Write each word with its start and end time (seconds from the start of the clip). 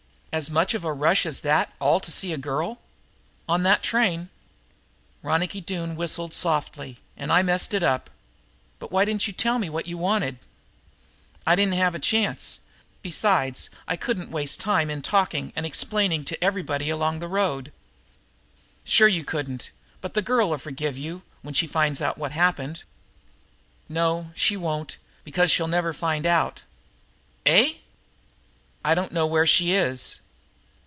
"As 0.33 0.49
much 0.49 0.73
of 0.73 0.85
a 0.85 0.93
rush 0.93 1.25
as 1.25 1.45
all 1.81 1.99
that 1.99 2.05
to 2.05 2.09
see 2.09 2.31
a 2.31 2.37
girl?" 2.37 2.79
"On 3.49 3.63
that 3.63 3.83
train." 3.83 4.29
Ronicky 5.21 5.59
Doone 5.59 5.97
whistled 5.97 6.33
softly. 6.33 6.99
"And 7.17 7.33
I 7.33 7.41
messed 7.43 7.73
it 7.73 7.83
up! 7.83 8.09
But 8.79 8.93
why 8.93 9.03
didn't 9.03 9.27
you 9.27 9.33
tell 9.33 9.59
me 9.59 9.69
what 9.69 9.87
you 9.87 9.97
wanted?" 9.97 10.39
"I 11.45 11.57
didn't 11.57 11.73
have 11.73 11.93
a 11.95 11.99
chance. 11.99 12.61
Besides 13.01 13.69
I 13.89 13.97
could 13.97 14.17
not 14.17 14.29
waste 14.29 14.61
time 14.61 14.89
in 14.89 15.01
talking 15.01 15.51
and 15.53 15.65
explaining 15.65 16.23
to 16.23 16.41
everybody 16.41 16.89
along 16.89 17.19
the 17.19 17.27
road." 17.27 17.73
"Sure 18.85 19.09
you 19.09 19.25
couldn't, 19.25 19.71
but 19.99 20.13
the 20.13 20.21
girl'll 20.21 20.57
forgive 20.59 20.97
you 20.97 21.23
when 21.41 21.53
she 21.53 21.67
finds 21.67 21.99
out 21.99 22.17
what 22.17 22.31
happened." 22.31 22.83
"No, 23.89 24.31
she 24.33 24.55
won't, 24.55 24.95
because 25.25 25.51
she'll 25.51 25.67
never 25.67 25.91
find 25.91 26.25
out." 26.25 26.61
"Eh?" 27.45 27.73
"I 28.83 28.95
don't 28.95 29.11
know 29.11 29.27
where 29.27 29.45
she 29.45 29.73
is." 29.73 30.19